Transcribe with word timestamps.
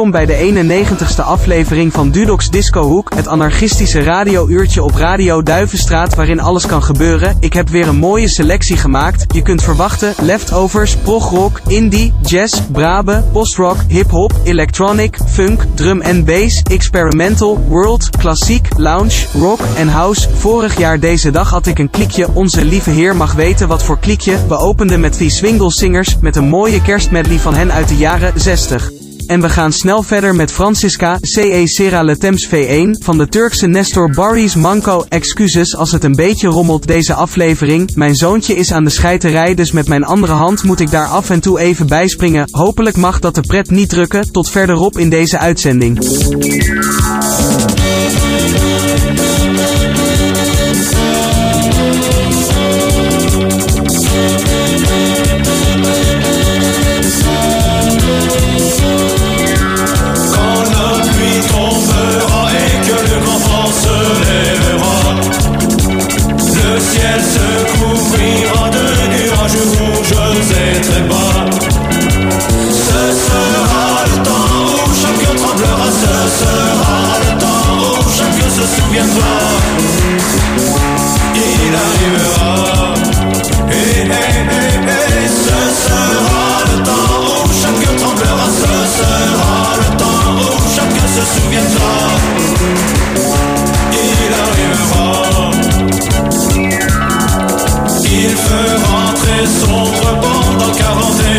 Welkom 0.00 0.26
bij 0.26 0.36
de 0.36 0.64
91ste 1.18 1.24
aflevering 1.24 1.92
van 1.92 2.10
Dudox 2.10 2.50
Disco 2.50 2.82
Hoek, 2.82 3.14
het 3.14 3.28
anarchistische 3.28 4.02
radiouurtje 4.02 4.82
op 4.82 4.94
Radio 4.94 5.42
Duivenstraat 5.42 6.14
waarin 6.14 6.40
alles 6.40 6.66
kan 6.66 6.82
gebeuren. 6.82 7.36
Ik 7.40 7.52
heb 7.52 7.68
weer 7.68 7.88
een 7.88 7.96
mooie 7.96 8.28
selectie 8.28 8.76
gemaakt. 8.76 9.34
Je 9.34 9.42
kunt 9.42 9.62
verwachten 9.62 10.14
leftovers, 10.20 10.96
progrock, 10.96 11.60
indie, 11.66 12.12
jazz, 12.22 12.60
brabe, 12.72 13.24
postrock, 13.32 13.76
hip-hop, 13.88 14.32
electronic, 14.44 15.18
funk, 15.28 15.64
drum 15.74 16.00
en 16.00 16.24
bass, 16.24 16.62
experimental, 16.62 17.58
world, 17.68 18.10
klassiek, 18.18 18.68
lounge, 18.76 19.26
rock 19.38 19.60
en 19.76 19.88
house. 19.88 20.28
Vorig 20.34 20.78
jaar 20.78 21.00
deze 21.00 21.30
dag 21.30 21.50
had 21.50 21.66
ik 21.66 21.78
een 21.78 21.90
klikje 21.90 22.28
Onze 22.34 22.64
Lieve 22.64 22.90
Heer 22.90 23.16
mag 23.16 23.32
weten 23.32 23.68
wat 23.68 23.82
voor 23.82 23.98
klikje. 23.98 24.46
We 24.48 24.56
openden 24.56 25.00
met 25.00 25.18
die 25.18 25.30
Swingle 25.30 25.72
Singers 25.72 26.16
met 26.20 26.36
een 26.36 26.48
mooie 26.48 26.82
kerstmedley 26.82 27.38
van 27.38 27.54
hen 27.54 27.72
uit 27.72 27.88
de 27.88 27.96
jaren 27.96 28.32
60. 28.40 29.09
En 29.30 29.40
we 29.40 29.48
gaan 29.48 29.72
snel 29.72 30.02
verder 30.02 30.34
met 30.34 30.52
Francisca, 30.52 31.18
CE 31.20 31.62
Sera 31.64 32.02
Letems 32.02 32.48
V1, 32.48 33.02
van 33.02 33.18
de 33.18 33.28
Turkse 33.28 33.66
Nestor 33.66 34.10
Barry's 34.10 34.54
Manco. 34.54 35.04
Excuses 35.08 35.76
als 35.76 35.92
het 35.92 36.04
een 36.04 36.14
beetje 36.14 36.48
rommelt 36.48 36.86
deze 36.86 37.14
aflevering. 37.14 37.94
Mijn 37.94 38.14
zoontje 38.14 38.54
is 38.54 38.72
aan 38.72 38.84
de 38.84 38.90
scheiterij, 38.90 39.54
dus 39.54 39.72
met 39.72 39.88
mijn 39.88 40.04
andere 40.04 40.32
hand 40.32 40.62
moet 40.62 40.80
ik 40.80 40.90
daar 40.90 41.06
af 41.06 41.30
en 41.30 41.40
toe 41.40 41.60
even 41.60 41.86
bijspringen. 41.86 42.48
Hopelijk 42.50 42.96
mag 42.96 43.18
dat 43.18 43.34
de 43.34 43.40
pret 43.40 43.70
niet 43.70 43.88
drukken. 43.88 44.32
Tot 44.32 44.50
verderop 44.50 44.98
in 44.98 45.10
deze 45.10 45.38
uitzending. 45.38 45.98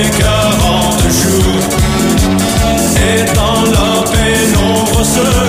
40 0.09 1.01
jours. 1.09 1.67
Et 2.97 3.23
dans 3.33 3.63
la 3.71 4.03
pénombre 4.11 5.03
se 5.03 5.40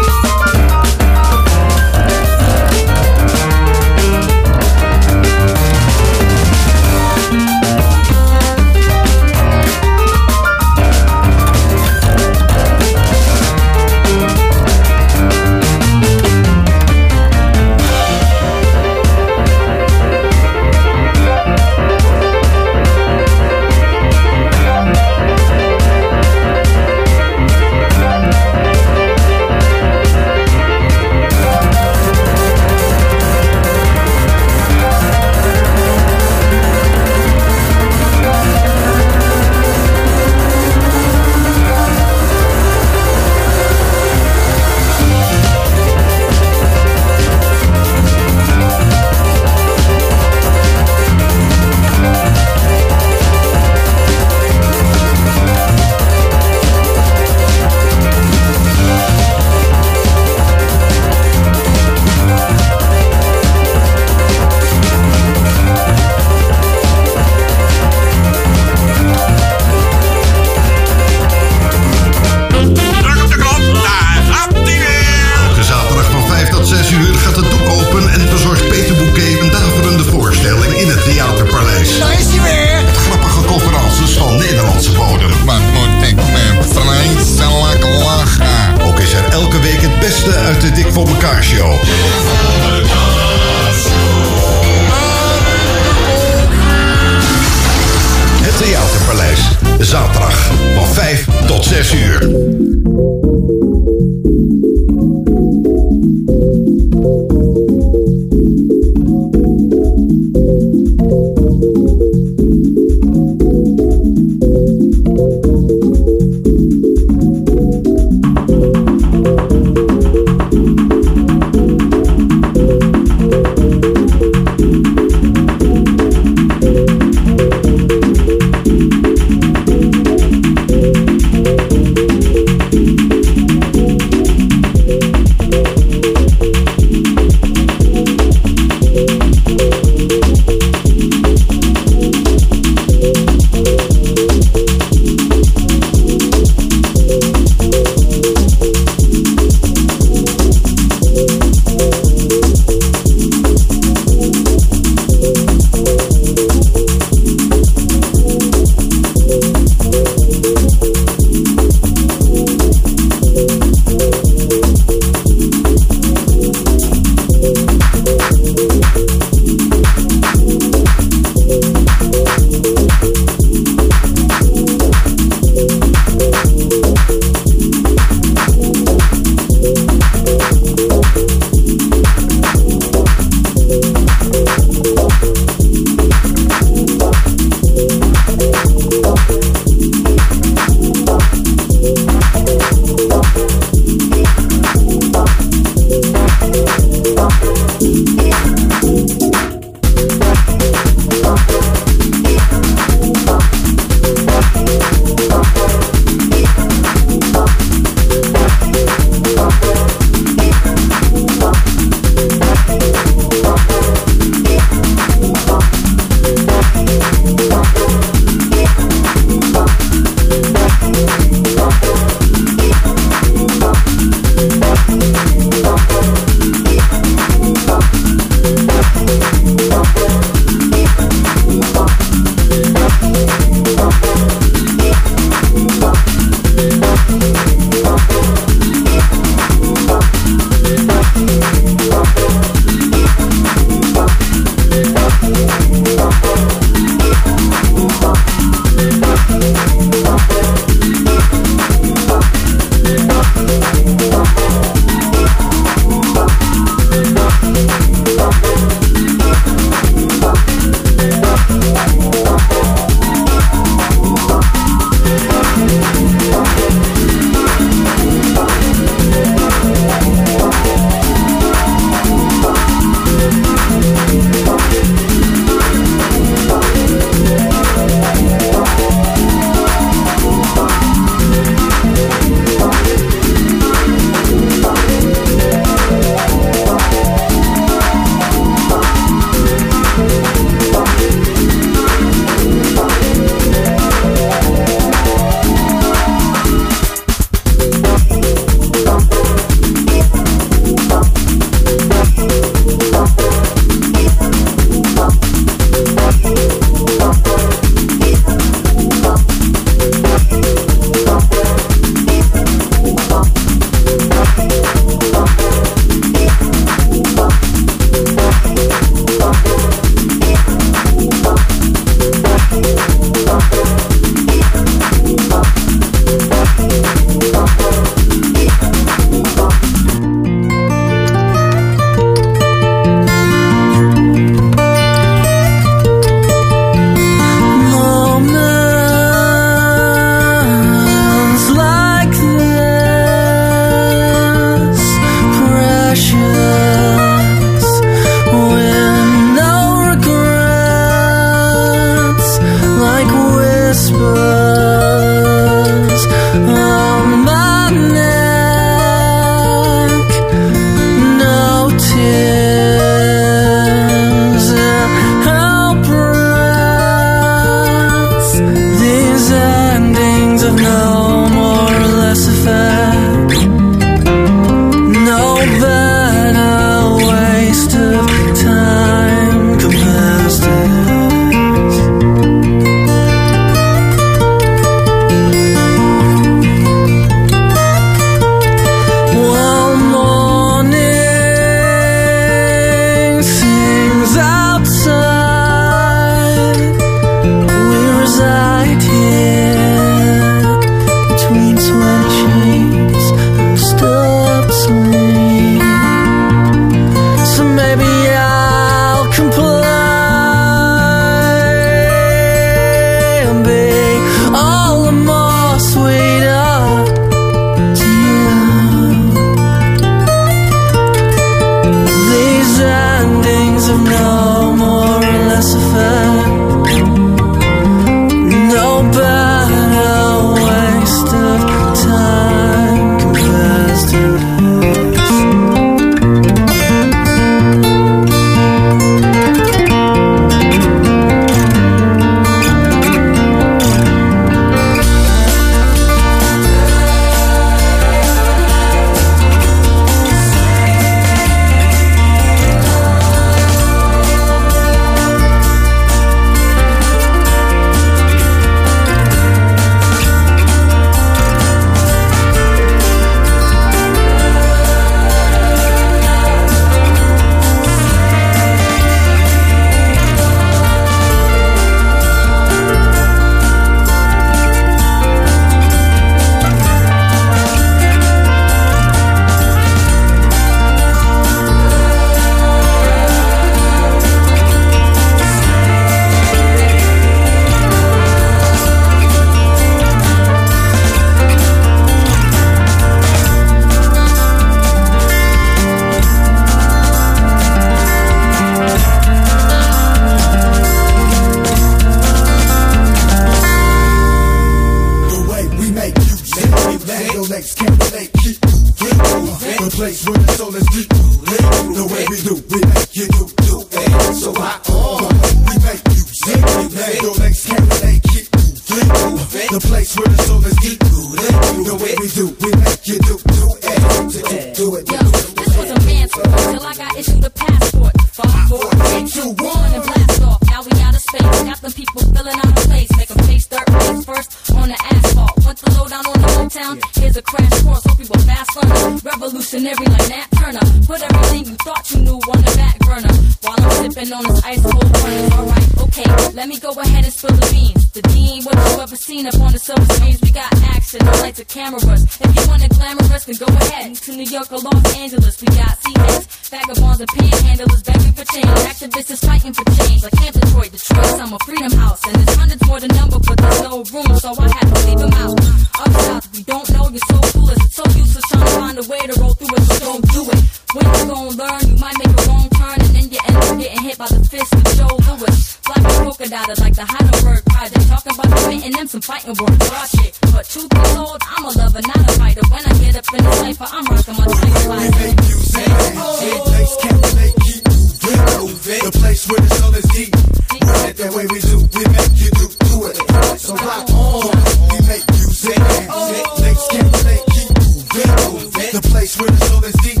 moving. 599.18 599.20
The 599.20 599.20
place 599.20 599.20
where 599.20 599.30
the 599.30 599.44
soul 599.46 599.64
is 599.64 599.74
deep. 599.82 600.00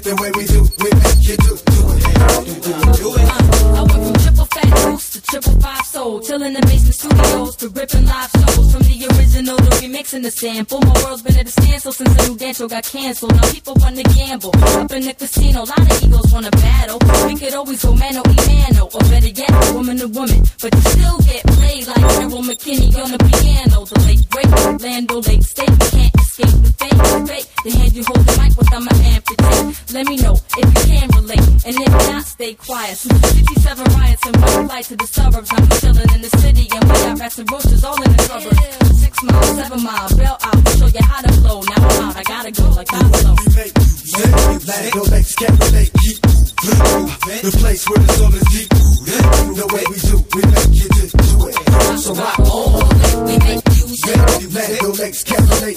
The 0.00 0.16
way 0.16 0.30
we 0.32 0.44
do, 0.46 0.64
we 0.80 0.90
make 1.04 1.22
you 1.28 1.36
do, 1.36 1.52
do 1.60 1.80
it. 1.92 2.00
Do, 2.40 2.54
do, 2.64 2.72
do 2.96 3.08
it. 3.20 3.28
Uh, 3.28 3.76
I 3.76 3.82
went 3.84 4.02
from 4.06 4.16
triple 4.22 4.46
fat 4.46 4.70
juice 4.80 5.10
to 5.10 5.20
triple 5.22 5.60
five 5.60 5.84
soul, 5.84 6.20
chilling 6.20 6.54
in 6.56 6.62
basement 6.62 6.94
studios 6.94 7.56
to 7.56 7.68
ripping 7.68 8.06
live 8.06 8.30
shows. 8.30 8.72
From 8.72 8.82
the 8.82 8.96
original 9.12 9.56
to 9.56 9.70
remixing 9.78 10.22
the 10.22 10.30
sample. 10.30 10.80
My 10.80 10.94
world's 11.04 11.22
been 11.22 11.36
at 11.36 11.46
a 11.46 11.50
standstill 11.50 11.92
since 11.92 12.12
the 12.16 12.28
new 12.28 12.36
dance 12.36 12.58
show 12.58 12.68
got 12.68 12.84
canceled. 12.84 13.34
Now 13.36 13.50
people 13.52 13.74
wanna 13.76 14.02
gamble 14.02 14.52
up 14.56 14.90
in 14.92 15.02
the 15.04 15.14
casino. 15.14 15.62
A 15.62 15.68
lot 15.68 15.78
of 15.78 16.02
egos 16.02 16.32
wanna 16.32 16.50
battle. 16.50 16.98
We 17.26 17.36
could 17.36 17.54
always 17.54 17.82
go 17.84 17.94
mano 17.94 18.22
y 18.24 18.36
mano, 18.48 18.88
or 18.88 19.04
better 19.12 19.28
yet, 19.28 19.52
woman 19.74 19.98
to 19.98 20.08
woman. 20.08 20.40
But 20.62 20.74
you 20.74 20.82
still 20.96 21.18
get 21.28 21.42
played 21.60 21.86
like 21.86 22.04
Errol 22.24 22.42
McKinney 22.42 22.90
on 22.96 23.10
the 23.12 23.20
piano. 23.20 23.84
The 23.84 23.98
late 24.06 24.24
great 24.30 24.50
Lando 24.80 25.20
Lake 25.20 25.42
State, 25.42 25.76
can't 25.92 26.29
escape 26.40 26.62
the 26.62 26.72
fate. 26.78 26.90
Fate, 27.28 27.46
the 27.64 27.70
hand 27.70 27.92
you 27.94 28.04
hold 28.04 28.24
the 28.24 28.34
mic 28.40 28.52
with, 28.56 28.72
I'ma 28.72 28.92
amputate. 29.12 29.92
Let 29.92 30.06
me 30.06 30.16
know 30.16 30.34
if 30.34 30.66
you 30.66 30.80
can 30.88 31.08
relate, 31.14 31.46
and 31.66 31.74
if 31.76 31.92
not, 32.08 32.22
stay 32.24 32.54
quiet. 32.54 32.96
Since 32.96 33.20
the 33.20 33.28
67 33.28 33.84
riots 33.94 34.26
and 34.26 34.36
one 34.40 34.68
flight 34.68 34.84
to 34.86 34.96
the 34.96 35.06
suburbs, 35.06 35.50
I'm 35.52 35.66
chilling 35.80 36.10
in 36.14 36.20
the 36.22 36.32
city, 36.40 36.68
and 36.72 36.82
we 36.84 36.94
got 37.04 37.18
rats 37.20 37.38
and 37.38 37.50
roaches 37.50 37.84
all 37.84 38.00
in 38.02 38.10
the 38.12 38.22
suburbs. 38.24 39.00
Six 39.00 39.22
miles, 39.22 39.50
seven 39.56 39.82
miles, 39.82 40.12
bail 40.14 40.36
out, 40.40 40.68
show 40.78 40.86
you 40.86 41.02
how 41.04 41.20
to 41.20 41.32
flow. 41.40 41.60
Now 41.60 41.88
I'm 41.88 42.08
out, 42.08 42.16
I 42.16 42.22
gotta 42.22 42.50
go 42.50 42.66
like 42.70 42.88
Pablo. 42.88 43.34
We 43.36 43.46
make 43.56 43.74
music, 43.76 44.66
let 44.66 44.94
no 44.94 45.02
legs 45.10 45.34
can't 45.34 45.56
relate, 45.60 45.92
keep 46.00 46.18
moving. 46.24 47.42
The 47.44 47.52
place 47.60 47.82
where 47.88 48.00
the 48.00 48.12
soul 48.16 48.34
is 48.34 48.46
deep 48.54 48.68
rooted. 48.72 49.24
The 49.60 49.66
way 49.74 49.84
we 49.90 49.96
do, 50.08 50.16
we 50.34 50.42
make 50.48 50.72
you 50.76 50.88
do, 50.88 51.04
do 51.10 51.36
it. 51.48 51.56
So 52.00 52.14
rock 52.14 52.38
on, 52.40 53.26
We 53.26 53.34
make 53.38 53.64
music, 53.90 54.54
let 54.54 54.82
no 54.82 54.90
legs 54.90 55.24
moving. 55.26 55.74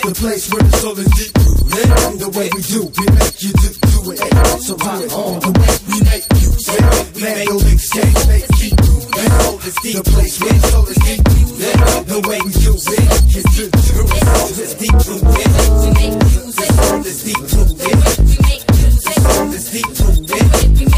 The 0.00 0.12
place 0.16 0.48
where 0.50 0.62
the 0.62 0.76
soul 0.80 0.98
is 0.98 1.10
deep 1.12 1.36
rooted. 1.44 2.20
The 2.20 2.28
way 2.32 2.48
we 2.56 2.62
do, 2.64 2.88
we 2.88 3.04
make 3.20 3.36
you 3.44 3.52
do, 3.52 3.68
it. 4.12 4.20
So 4.64 4.72
rock 4.80 5.04
the 5.44 5.52
way 5.60 5.74
we 5.92 5.96
make 6.08 6.24
music, 6.32 6.80
let 7.20 7.44
no 7.48 7.56
legs 7.60 7.84
moving. 7.92 9.12
The 9.92 10.02
place 10.08 10.40
where 10.40 10.52
the 10.52 10.60
soul 10.72 10.88
is 10.88 10.98
deep 11.04 11.20
rooted. 11.28 11.76
The 12.08 12.20
way 12.24 12.40
we 12.40 12.52
do, 12.56 12.72
we 12.72 12.96
make 13.04 13.28
you 13.28 13.44
do, 13.44 13.68
it. 13.68 14.24
Is 14.56 14.72
deep 14.80 14.96
rooted. 15.04 15.52
we 15.84 15.88
make 15.92 16.16
music, 16.24 16.72
is 17.04 17.20
deep 17.24 17.44
rooted. 17.44 18.00
we 18.24 18.36
make 18.40 18.64
music, 18.72 19.20
is 19.52 19.68
deep. 19.70 20.93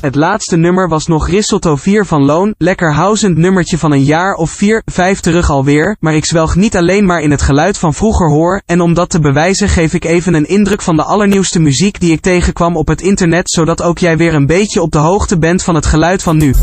Het 0.00 0.14
laatste 0.14 0.56
nummer 0.56 0.88
was 0.88 1.06
nog 1.06 1.28
Risotto 1.28 1.76
4 1.76 2.06
van 2.06 2.24
Loon, 2.24 2.54
lekker 2.58 2.94
housend 2.94 3.36
nummertje 3.36 3.78
van 3.78 3.92
een 3.92 4.04
jaar 4.04 4.34
of 4.34 4.50
4, 4.50 4.82
5 4.84 5.20
terug 5.20 5.50
alweer, 5.50 5.96
maar 6.00 6.14
ik 6.14 6.24
zwelg 6.24 6.56
niet 6.56 6.76
alleen 6.76 7.06
maar 7.06 7.20
in 7.20 7.30
het 7.30 7.42
geluid 7.42 7.78
van 7.78 7.94
vroeger 7.94 8.30
hoor, 8.30 8.62
en 8.66 8.80
om 8.80 8.94
dat 8.94 9.10
te 9.10 9.20
bewijzen 9.20 9.68
geef 9.68 9.94
ik 9.94 10.04
even 10.04 10.34
een 10.34 10.48
indruk 10.48 10.82
van 10.82 10.96
de 10.96 11.02
allernieuwste 11.02 11.60
muziek 11.60 12.00
die 12.00 12.12
ik 12.12 12.20
tegenkwam 12.20 12.76
op 12.76 12.88
het 12.88 13.00
internet, 13.00 13.50
zodat 13.50 13.82
ook 13.82 13.98
jij 13.98 14.16
weer 14.16 14.34
een 14.34 14.46
beetje 14.46 14.82
op 14.82 14.92
de 14.92 14.98
hoogte 14.98 15.38
bent 15.38 15.62
van 15.62 15.74
het 15.74 15.86
geluid 15.86 16.22
van 16.22 16.36
nu. 16.36 16.54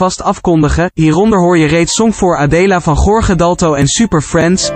Alvast 0.00 0.22
afkondigen, 0.22 0.90
hieronder 0.94 1.38
hoor 1.38 1.58
je 1.58 1.66
reeds 1.66 1.94
Song 1.94 2.12
voor 2.12 2.36
Adela 2.36 2.80
van 2.80 2.94
Jorge 3.04 3.34
Dalto 3.34 3.74
en 3.74 3.88
Super 3.88 4.22
Friends. 4.22 4.70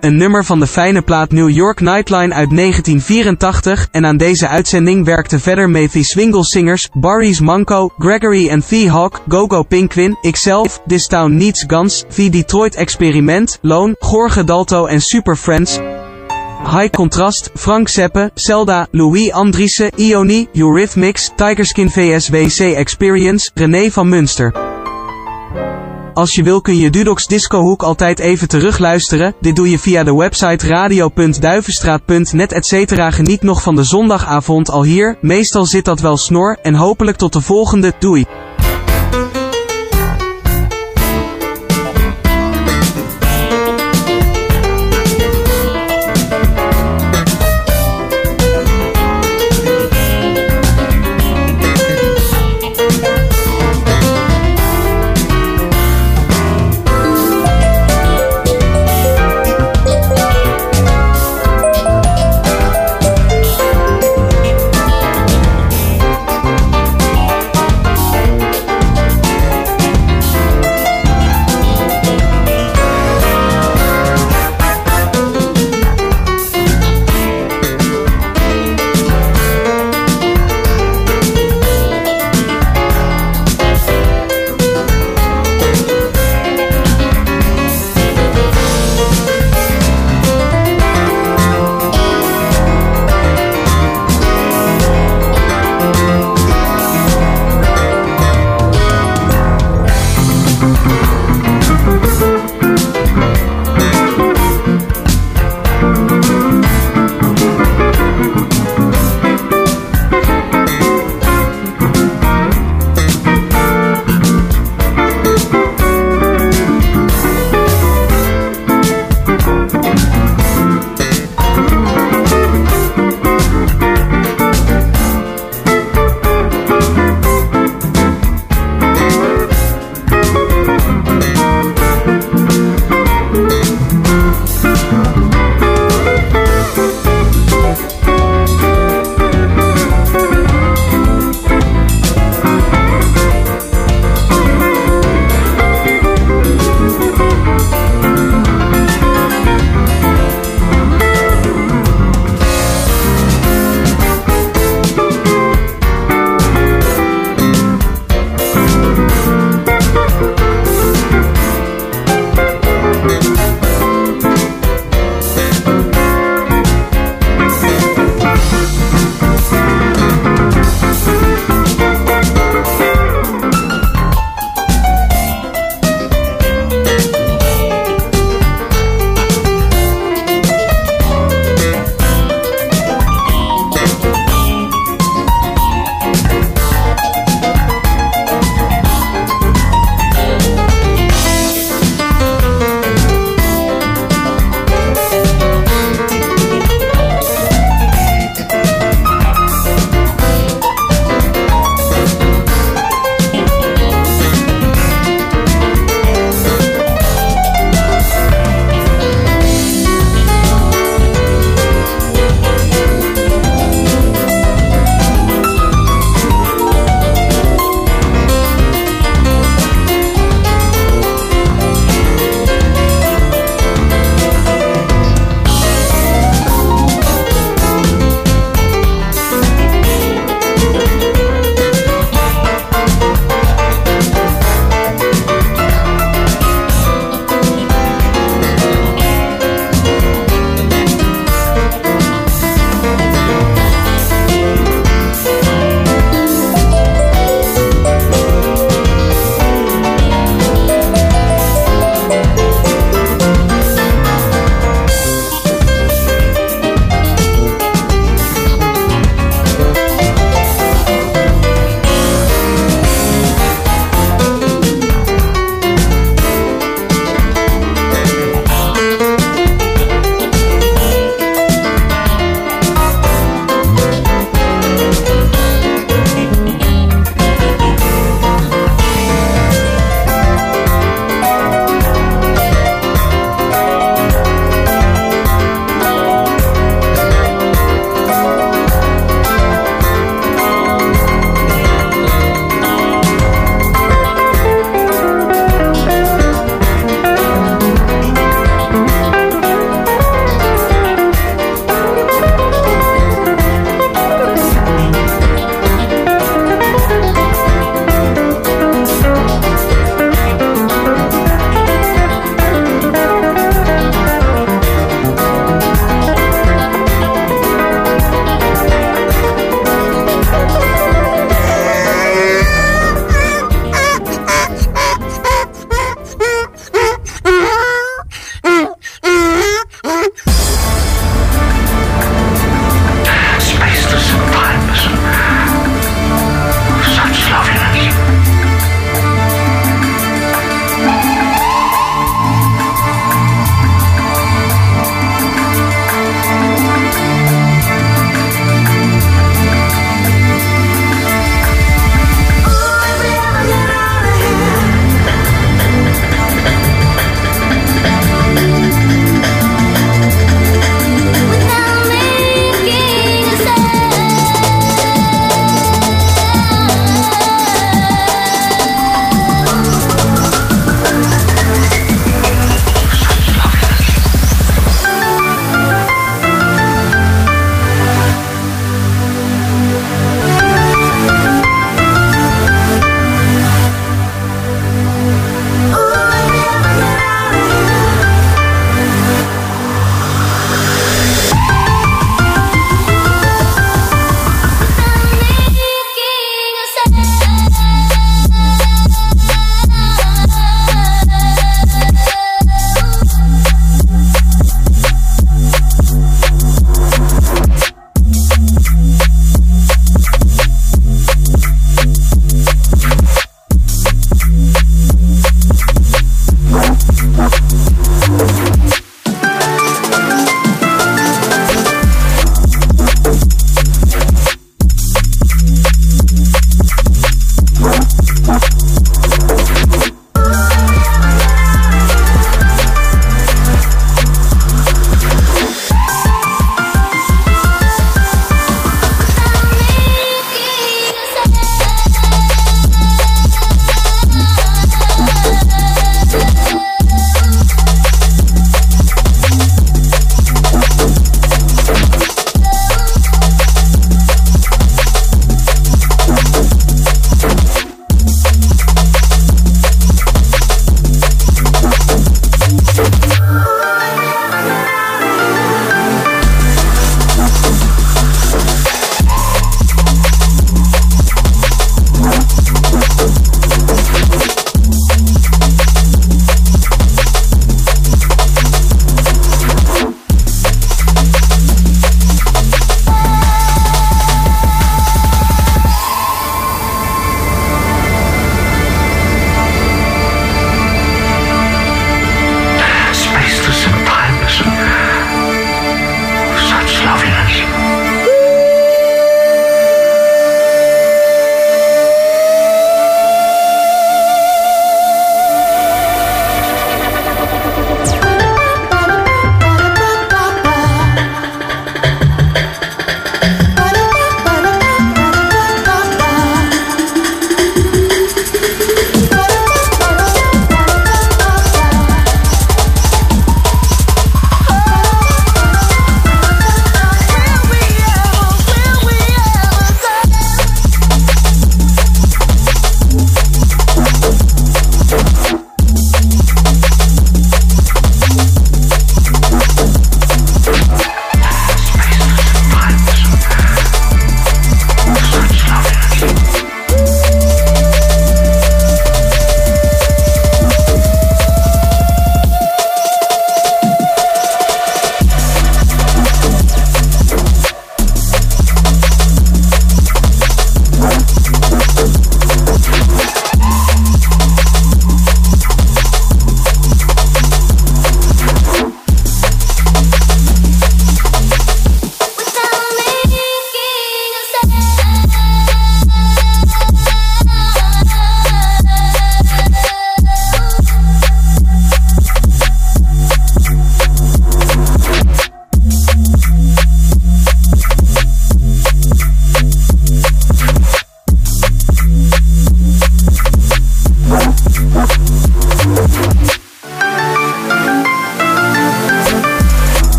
Een 0.00 0.16
nummer 0.16 0.44
van 0.44 0.60
de 0.60 0.66
fijne 0.66 1.02
plaat 1.02 1.30
New 1.30 1.48
York 1.48 1.80
Nightline 1.80 2.34
uit 2.34 2.56
1984 2.56 3.88
en 3.90 4.06
aan 4.06 4.16
deze 4.16 4.48
uitzending 4.48 5.04
werkten 5.04 5.40
verder 5.40 5.70
mee 5.70 5.88
The 5.88 6.02
Swingle 6.02 6.44
Singers, 6.44 6.88
Barry's 6.92 7.40
Manco, 7.40 7.88
Gregory 7.98 8.48
en 8.48 8.66
The 8.66 8.90
Hawk, 8.90 9.22
Gogo 9.28 9.62
Pinkwin, 9.62 10.18
ikzelf, 10.20 10.80
This 10.86 11.06
Town 11.06 11.36
Needs 11.36 11.64
Guns, 11.66 12.04
The 12.14 12.28
Detroit 12.28 12.74
Experiment, 12.74 13.58
Loon, 13.62 13.96
Jorge 13.98 14.44
Dalto 14.44 14.86
en 14.86 15.00
Super 15.00 15.36
Friends. 15.36 15.78
High 16.66 16.90
Contrast, 16.90 17.50
Frank 17.54 17.88
Seppe, 17.88 18.30
Zelda, 18.34 18.86
Louis 18.90 19.32
Andriessen, 19.32 19.90
Ioni, 19.96 20.48
Eurythmics, 20.52 21.30
Tigerskin 21.36 21.90
VSWC 21.90 22.74
Experience, 22.74 23.50
René 23.54 23.90
van 23.90 24.08
Munster. 24.08 24.52
Als 26.14 26.34
je 26.34 26.42
wil 26.42 26.60
kun 26.60 26.76
je 26.76 26.90
Dudox 26.90 27.26
Discohoek 27.26 27.82
altijd 27.82 28.18
even 28.18 28.48
terugluisteren, 28.48 29.34
dit 29.40 29.56
doe 29.56 29.70
je 29.70 29.78
via 29.78 30.04
de 30.04 30.14
website 30.14 30.66
radio.duivenstraat.net 30.66 32.52
etc. 32.52 33.02
Geniet 33.14 33.42
nog 33.42 33.62
van 33.62 33.74
de 33.74 33.84
zondagavond 33.84 34.70
al 34.70 34.82
hier, 34.82 35.18
meestal 35.20 35.66
zit 35.66 35.84
dat 35.84 36.00
wel 36.00 36.16
snor, 36.16 36.58
en 36.62 36.74
hopelijk 36.74 37.16
tot 37.16 37.32
de 37.32 37.40
volgende, 37.40 37.92
doei. 37.98 38.26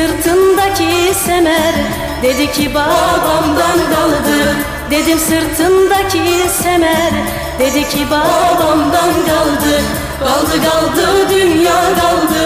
Sırtındaki 0.00 1.14
semer. 1.14 1.74
Dedi 2.22 2.52
ki 2.52 2.74
babamdan 2.74 3.78
kaldı 3.94 4.56
Dedim 4.90 5.18
sırtındaki 5.18 6.48
semer. 6.62 7.12
Dedi 7.58 7.88
ki 7.88 8.06
babamdan 8.10 9.12
kaldı 9.28 9.82
Kaldı 10.18 10.62
kaldı 10.70 11.28
dünya 11.30 11.80
kaldı. 12.00 12.44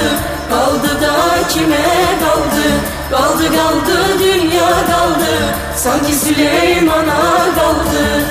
Kaldı 0.51 1.03
da 1.03 1.49
kime 1.49 1.85
kaldı? 2.21 2.67
Kaldı 3.11 3.45
kaldı 3.57 4.19
dünya 4.19 4.69
kaldı. 4.69 5.33
Sanki 5.77 6.13
Süleyman'a 6.13 7.55
kaldı 7.55 8.25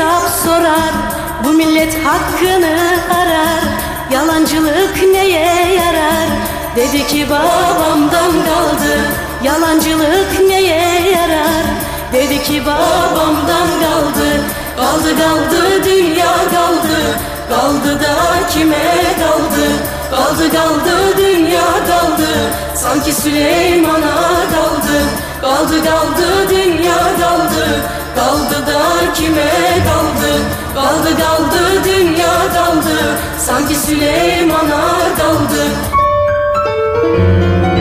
hesap 0.00 0.28
sorar. 0.44 0.92
Bu 1.44 1.48
millet 1.52 1.94
hakkını 2.04 2.76
arar. 3.20 3.64
Yalancılık 4.12 5.02
neye 5.12 5.74
yarar? 5.74 6.28
Dedi 6.76 7.06
ki 7.06 7.26
babamdan 7.30 8.32
kaldı. 8.32 8.98
Yalancılık 9.42 10.40
neye 10.48 11.10
yarar? 11.10 11.64
Dedi 12.12 12.42
ki 12.42 12.62
babamdan 12.66 13.68
kaldı. 13.82 14.28
Kaldı 14.76 15.18
kaldı 15.18 15.84
dünya 15.84 16.34
kaldı. 16.34 16.98
Kaldı 17.50 18.00
da 18.00 18.48
kime 18.50 19.14
kaldı? 19.20 19.66
Kaldı 20.10 20.52
kaldı 20.52 21.16
dünya 21.16 21.70
kaldı. 21.86 22.28
Sanki 22.74 23.12
Süleyman'a 23.12 24.16
kaldı. 24.54 25.02
Kaldı 25.40 25.84
kaldı 25.84 26.48
dünya 26.50 26.98
kaldı 27.20 27.99
Daldı 28.16 28.66
da 28.66 29.12
kime 29.14 29.50
daldı? 29.86 30.32
Daldı 30.76 31.18
daldı 31.20 31.84
dünya 31.84 32.54
daldı. 32.54 33.18
Sanki 33.38 33.74
Süleyman'a 33.74 34.82
daldı. 35.18 35.64
Müzik 37.02 37.79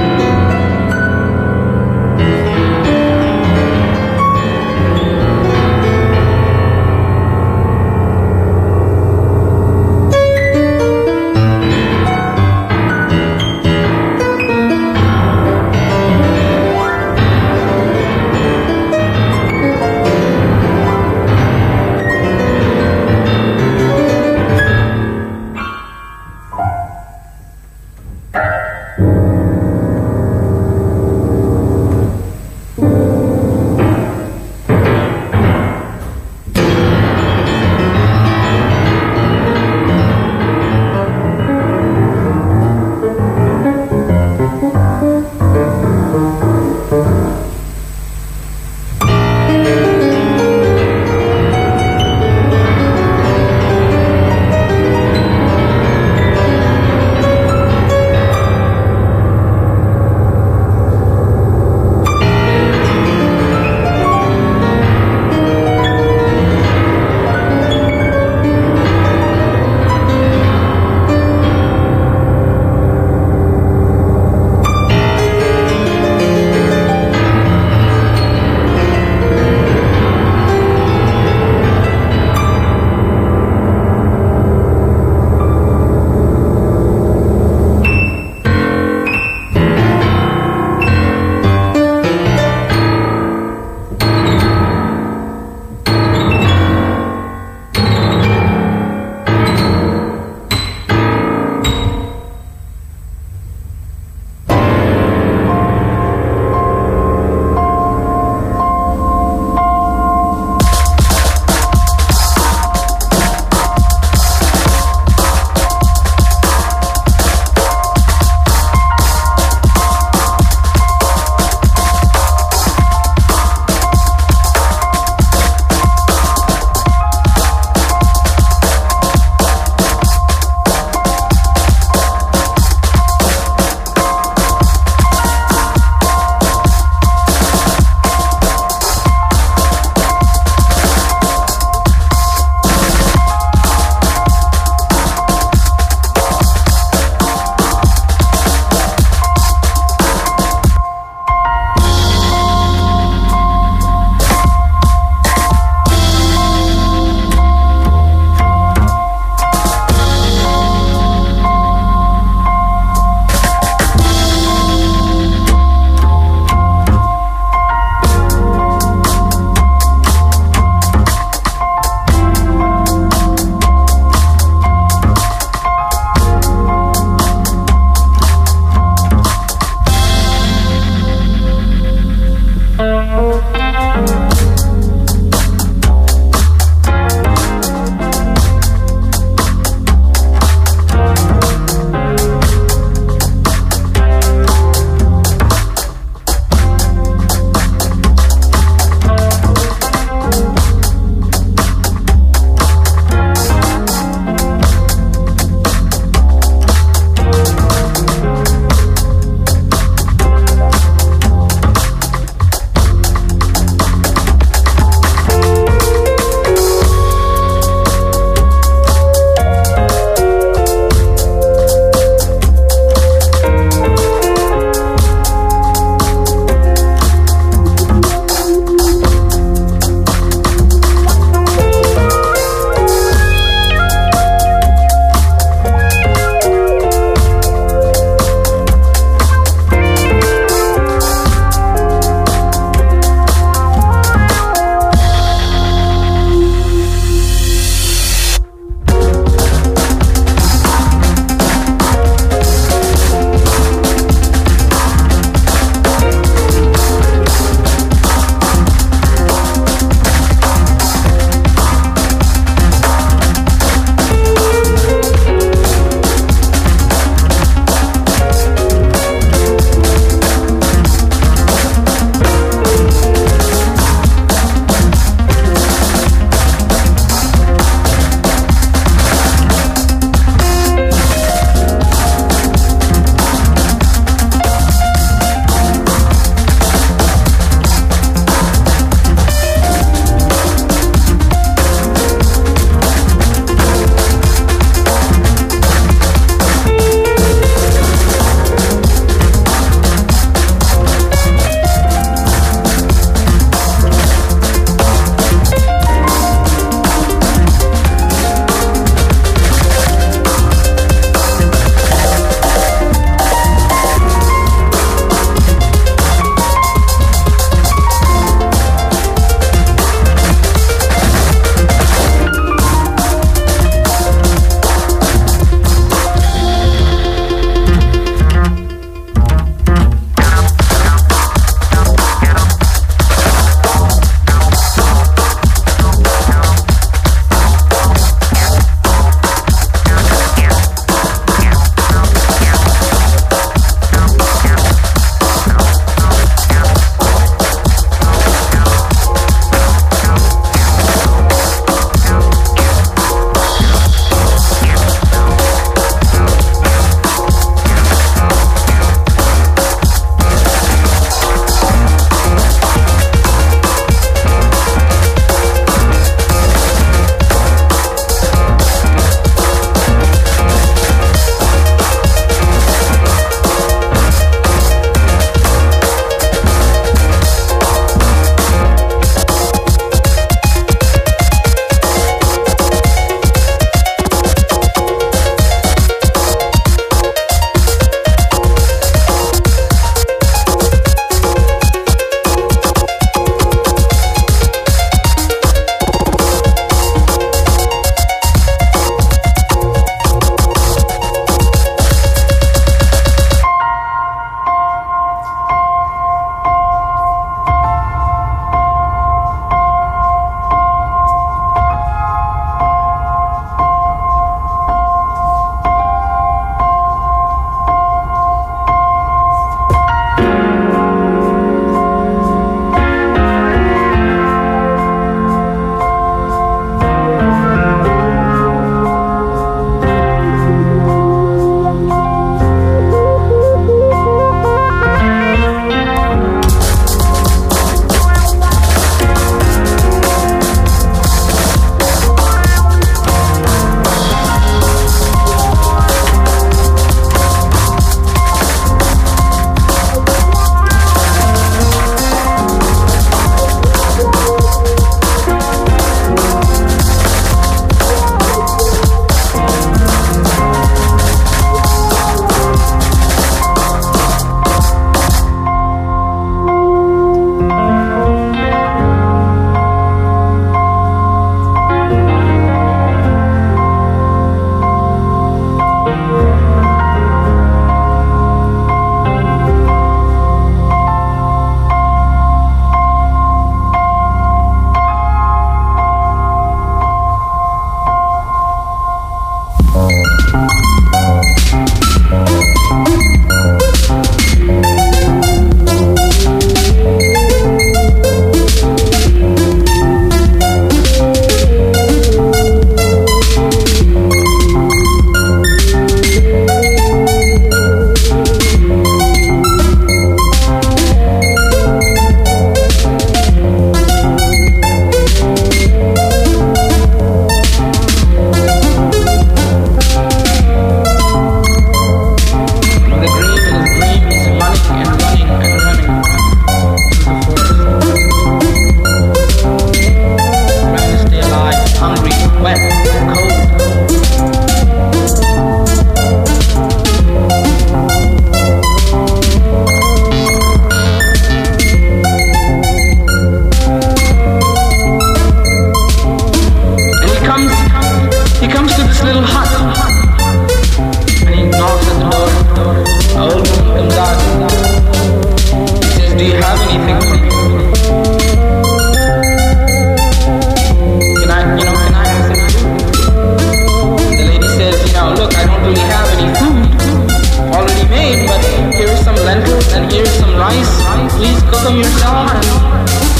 lentils 569.29 569.67
and 569.77 569.85
here 569.91 570.01
is 570.01 570.15
some 570.17 570.33
rice. 570.41 570.73
Please 571.13 571.37
cook 571.45 571.61
them 571.61 571.77
yourself 571.77 572.33
and, 572.33 572.45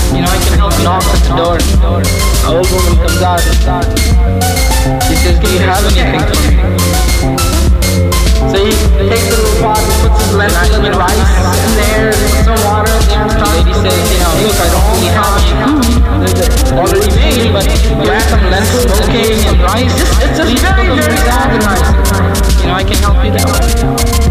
you 0.10 0.22
know, 0.26 0.32
I 0.34 0.38
can 0.41 0.57
help 0.57 0.74
you 0.74 0.86
knock 0.89 1.05
at 1.05 1.22
the 1.22 1.34
door. 1.38 1.57
A 1.62 2.49
old 2.49 2.66
woman 2.74 2.97
comes 2.97 3.22
out. 3.22 3.45
He 5.05 5.16
says, 5.22 5.38
do 5.38 5.47
you 5.53 5.62
have 5.70 5.86
anything 5.86 6.26
for 6.26 6.38
me? 6.41 6.53
So 8.49 8.57
he 8.57 8.74
takes 9.05 9.30
a 9.30 9.38
little 9.38 9.62
pot 9.62 9.78
and 9.78 9.97
puts 10.01 10.18
his 10.26 10.34
lentils 10.34 10.82
and 10.82 10.95
rice 10.97 11.34
in 11.62 11.72
there, 11.78 12.10
puts 12.10 12.41
some 12.41 12.57
water 12.66 12.89
in 12.89 13.05
there. 13.05 13.30
The 13.30 13.45
lady 13.53 13.74
says, 13.78 14.01
you 14.10 14.18
know, 14.18 14.34
look, 14.49 14.57
I 14.57 14.68
don't 14.74 14.88
really 14.89 15.14
have 15.14 15.38
any. 15.38 15.99
It's 16.26 16.74
already 16.74 17.12
made, 17.22 17.53
but 17.53 17.70
you 17.70 18.10
add 18.10 18.26
some 18.34 18.41
lentils, 18.49 18.89
okay? 19.05 19.38
and 19.45 19.62
rice. 19.62 19.93
It's 20.26 20.41
just 20.41 20.57
very, 20.57 20.89
very 20.89 21.22
agonizing. 21.30 22.01
You 22.62 22.66
know, 22.66 22.82
I 22.82 22.84
can 22.84 22.97
help 22.97 23.22
you 23.22 23.32
that 23.38 23.45
And 24.26 24.28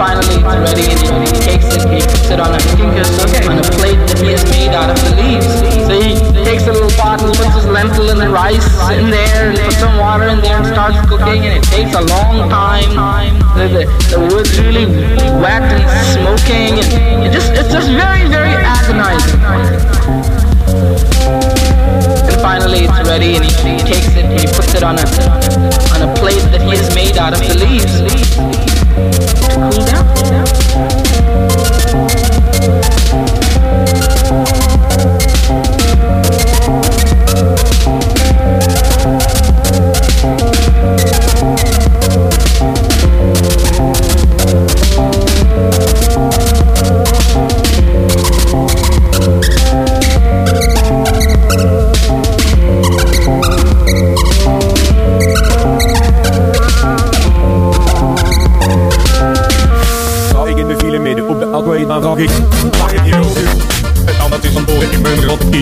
finally, 0.00 0.40
it's 0.40 0.56
ready, 0.64 0.88
and 0.96 1.28
he 1.28 1.32
takes 1.44 1.68
it, 1.76 1.84
he 1.92 2.00
puts 2.00 2.32
it 2.32 2.40
on 2.40 2.56
a, 2.56 2.60
on 3.44 3.60
a 3.60 3.66
plate 3.76 4.00
that 4.08 4.16
he 4.16 4.32
has 4.32 4.40
made 4.48 4.72
out 4.72 4.88
of 4.88 4.96
the 4.96 5.12
leaves. 5.20 5.44
So 5.84 5.92
he 5.92 6.16
takes 6.40 6.64
a 6.64 6.72
little 6.72 6.88
pot 6.96 7.20
and 7.20 7.36
puts 7.36 7.52
his 7.52 7.68
lentil 7.68 8.08
and 8.08 8.16
the 8.16 8.32
rice 8.32 8.64
in 8.96 9.12
there, 9.12 9.52
and 9.52 9.60
puts 9.60 9.76
some 9.76 10.00
water 10.00 10.32
in 10.32 10.40
there, 10.40 10.56
and 10.56 10.64
starts 10.72 10.96
cooking, 11.04 11.44
and 11.44 11.52
it 11.60 11.64
takes 11.68 11.92
a 11.92 12.00
long 12.00 12.48
time. 12.48 12.88
The, 13.60 13.68
the, 13.68 13.84
the 14.08 14.20
wood's 14.32 14.56
really 14.56 14.88
wet 15.36 15.68
and 15.68 15.84
smoking, 16.16 16.80
and 16.80 17.28
it 17.28 17.36
just, 17.36 17.52
it's 17.52 17.68
just 17.68 17.92
very, 17.92 18.24
very 18.24 18.56
agonizing. 18.56 19.36
And 22.24 22.40
finally, 22.40 22.88
it's 22.88 23.00
ready, 23.04 23.36
and 23.36 23.44
he, 23.44 23.52
he 23.52 23.76
takes 23.84 24.16
it, 24.16 24.24
he 24.32 24.48
puts 24.48 24.72
it 24.72 24.80
on 24.80 24.96
a 24.96 25.04
on 25.92 26.00
a 26.08 26.10
plate 26.16 26.40
that 26.56 26.64
he 26.64 26.72
has 26.72 26.88
made 26.96 27.20
out 27.20 27.36
of 27.36 27.40
the 27.44 27.52
leaves 27.60 28.00
Cool 29.52 29.84
down. 29.84 31.09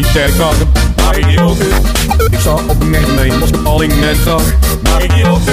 Ik 0.08 0.14
zeg 0.14 0.34
graag 0.34 0.56
Mag 0.96 1.16
ik 1.16 1.24
sta 2.38 2.52
op 2.52 2.80
een 2.80 2.94
echt 2.94 3.14
mijn 3.14 3.32
net 4.00 4.16
graag 4.16 4.42
Mag 4.82 5.02
ik 5.02 5.12
hier 5.12 5.30
ook 5.30 5.48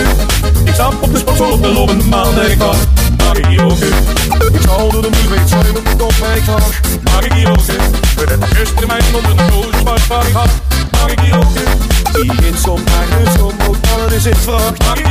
Ik 0.65 0.73
sta 0.73 0.89
op 1.01 1.11
de 1.11 1.17
sportschool 1.17 1.51
op 1.51 1.61
de 1.61 1.71
lopende 1.71 2.03
maan 2.03 2.39
en 2.39 2.51
ik 2.51 2.57
wacht 2.57 2.87
ik 3.37 3.45
hier 3.45 3.63
ook 3.65 3.79
Ik 4.53 4.61
sta 4.61 4.77
door 4.91 5.01
de 5.01 5.09
muur, 5.09 5.35
ik 5.35 5.47
zuim 5.47 5.75
op 5.75 6.11
ik 6.35 6.43
ik 7.25 7.33
hier 7.33 7.49
ook 7.49 7.65
We 8.15 8.23
hebben 8.27 8.47
gisteren 8.47 8.87
mijn 8.87 9.03
onder 9.13 9.37
de 9.37 9.51
koos, 9.51 9.83
maar 9.83 9.99
waar 10.07 10.27
ik 10.27 10.33
had. 10.33 10.49
Ook 11.35 11.47
Zie 12.13 12.25
je 12.25 12.47
in 12.47 12.55
naar 12.85 13.23
de 13.23 13.31
som, 13.37 13.51
ook 13.67 13.75
alles 13.95 14.13
is 14.13 14.25
in 14.25 14.35
vraag 14.35 14.77
Mag 14.77 14.99
ik 14.99 15.07